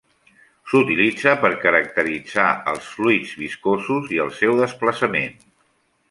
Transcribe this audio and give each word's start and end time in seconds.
S'utilitza 0.69 1.33
per 1.41 1.51
caracteritzar 1.65 2.45
els 2.71 2.87
fluids 2.93 3.33
viscosos 3.41 4.09
i 4.17 4.23
el 4.25 4.33
seu 4.39 4.55
desplaçament. 4.61 5.37